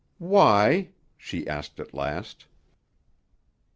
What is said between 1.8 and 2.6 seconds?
last.